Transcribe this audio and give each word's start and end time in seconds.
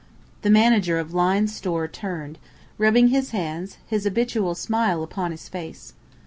The 0.41 0.49
manager 0.49 0.97
of 0.97 1.13
Lyne's 1.13 1.55
Store 1.55 1.87
turned, 1.87 2.39
rubbing 2.79 3.09
his 3.09 3.29
hands, 3.37 3.77
his 3.85 4.03
habitual 4.05 4.55
smile 4.55 5.03
upon 5.03 5.29
his 5.29 5.47
face. 5.47 5.93